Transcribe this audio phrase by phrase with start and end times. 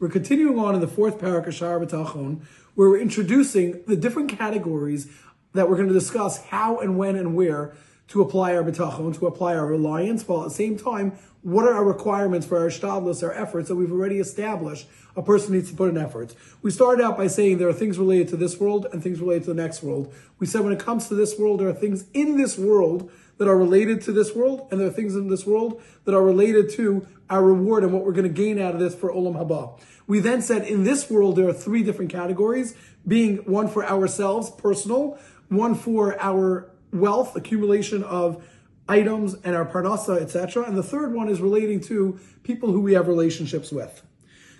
[0.00, 2.42] We're continuing on in the fourth parak of Shar B'Tachon,
[2.76, 5.08] where we're introducing the different categories
[5.54, 7.74] that we're going to discuss how and when and where
[8.08, 11.74] to apply our B'Tachon, to apply our reliance, while at the same time, what are
[11.74, 15.76] our requirements for our shtadlus, our efforts that we've already established a person needs to
[15.76, 16.36] put in efforts.
[16.62, 19.44] We started out by saying there are things related to this world and things related
[19.44, 20.14] to the next world.
[20.38, 23.48] We said when it comes to this world, there are things in this world that
[23.48, 26.70] are related to this world, and there are things in this world that are related
[26.70, 29.78] to our reward and what we're going to gain out of this for Olam Haba.
[30.06, 32.74] We then said in this world there are three different categories,
[33.06, 38.44] being one for ourselves, personal, one for our wealth, accumulation of
[38.88, 40.64] items and our parnasa, etc.
[40.64, 44.02] And the third one is relating to people who we have relationships with.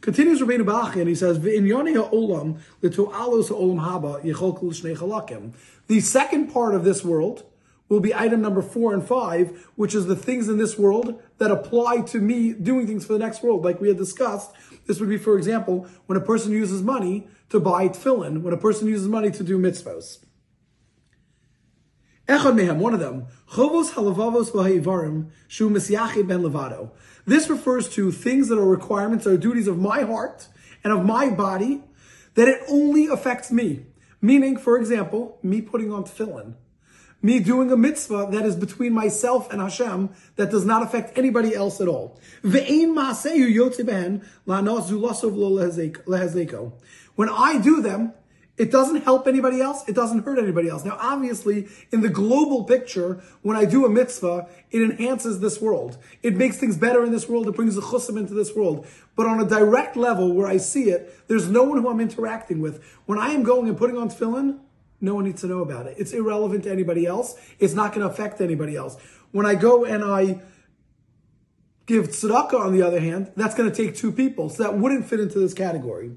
[0.00, 5.52] Continues Rabbeinu Bachya and he says, olam olam haba
[5.86, 7.44] The second part of this world
[7.88, 11.50] will be item number four and five, which is the things in this world that
[11.50, 13.64] apply to me doing things for the next world.
[13.64, 14.52] Like we had discussed,
[14.86, 18.58] this would be, for example, when a person uses money to buy tefillin, when a
[18.58, 20.18] person uses money to do mitzvahs.
[22.28, 26.90] Echad mehem, one of them, chovos halavavos v'ha'ivarim shu ben levado.
[27.24, 30.48] This refers to things that are requirements or duties of my heart
[30.82, 31.84] and of my body
[32.34, 33.86] that it only affects me.
[34.20, 36.54] Meaning, for example, me putting on tefillin
[37.22, 41.54] me doing a mitzvah that is between myself and Hashem that does not affect anybody
[41.54, 42.20] else at all.
[47.16, 48.12] When I do them,
[48.56, 49.86] it doesn't help anybody else.
[49.86, 50.84] It doesn't hurt anybody else.
[50.84, 55.98] Now, obviously, in the global picture, when I do a mitzvah, it enhances this world.
[56.22, 57.48] It makes things better in this world.
[57.48, 58.86] It brings the chusim into this world.
[59.14, 62.60] But on a direct level where I see it, there's no one who I'm interacting
[62.60, 62.82] with.
[63.04, 64.60] When I am going and putting on tefillin,
[65.00, 65.96] no one needs to know about it.
[65.98, 67.34] It's irrelevant to anybody else.
[67.58, 68.96] It's not going to affect anybody else.
[69.32, 70.40] When I go and I
[71.86, 74.48] give tzedakah, on the other hand, that's going to take two people.
[74.48, 76.12] So that wouldn't fit into this category.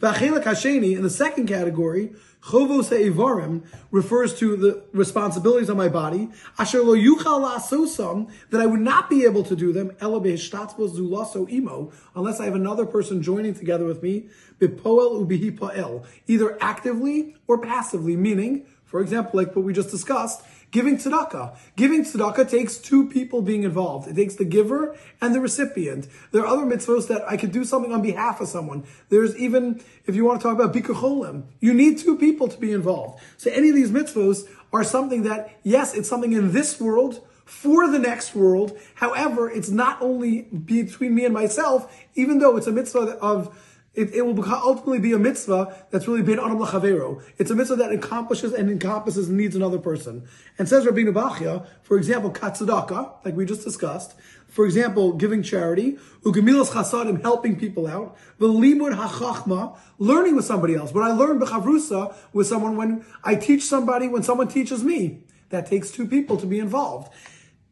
[0.00, 6.28] V'achilak hasheni, in the second category, chovos ha'evarim refers to the responsibilities on my body.
[6.58, 10.96] Asher lo yuchal la'asosam, that I would not be able to do them, ela behishtatzvos
[10.98, 14.28] zulaso imo, unless I have another person joining together with me,
[14.58, 20.40] bipoel ubihi pa'el, either actively or passively, meaning, for example, like what we just discussed,
[20.70, 21.56] Giving tzedakah.
[21.74, 24.06] Giving tzedakah takes two people being involved.
[24.06, 26.06] It takes the giver and the recipient.
[26.30, 28.84] There are other mitzvahs that I could do something on behalf of someone.
[29.08, 32.56] There's even, if you want to talk about bikur cholim, you need two people to
[32.56, 33.20] be involved.
[33.36, 37.90] So any of these mitzvahs are something that, yes, it's something in this world, for
[37.90, 38.78] the next world.
[38.94, 44.12] However, it's not only between me and myself, even though it's a mitzvah of it,
[44.12, 47.22] it will ultimately be a mitzvah that's really bein adam lachavero.
[47.38, 50.26] It's a mitzvah that accomplishes and encompasses and needs another person.
[50.58, 54.14] And says Rabbi Bachya, for example, katzedaka, like we just discussed.
[54.48, 60.92] For example, giving charity, ugemilas chasadim, helping people out, velimud hachachma, learning with somebody else.
[60.92, 65.66] When I learn bechavrusa with someone, when I teach somebody, when someone teaches me, that
[65.66, 67.12] takes two people to be involved.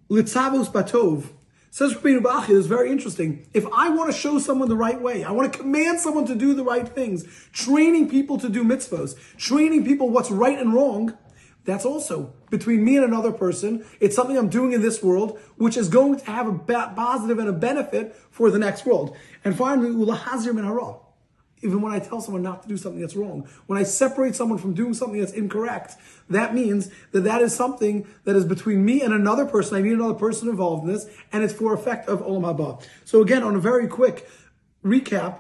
[0.08, 1.30] Litzavos batov,
[1.74, 3.46] Says Rabbeinu Bachya, is very interesting.
[3.54, 6.34] If I want to show someone the right way, I want to command someone to
[6.34, 11.16] do the right things, training people to do mitzvahs, training people what's right and wrong,
[11.64, 13.86] that's also between me and another person.
[14.00, 17.48] It's something I'm doing in this world, which is going to have a positive and
[17.48, 19.16] a benefit for the next world.
[19.42, 20.96] And finally, ulahazir min hara
[21.62, 23.48] even when I tell someone not to do something that's wrong.
[23.66, 25.94] When I separate someone from doing something that's incorrect,
[26.28, 29.76] that means that that is something that is between me and another person.
[29.76, 32.84] I need another person involved in this, and it's for effect of Olam Haba.
[33.04, 34.28] So again, on a very quick
[34.84, 35.38] recap,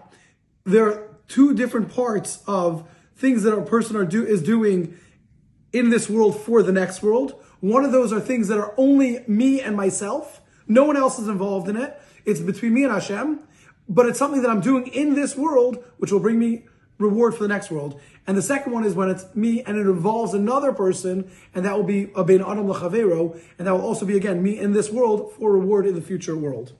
[0.64, 4.96] there are two different parts of things that a person are do, is doing
[5.72, 7.42] in this world for the next world.
[7.60, 10.40] One of those are things that are only me and myself.
[10.68, 12.00] No one else is involved in it.
[12.24, 13.40] It's between me and Hashem
[13.88, 16.64] but it's something that I'm doing in this world, which will bring me
[16.98, 18.00] reward for the next world.
[18.26, 21.76] And the second one is when it's me and it involves another person, and that
[21.76, 24.90] will be a ben adam lachavero, and that will also be again me in this
[24.90, 26.72] world for reward in the future world.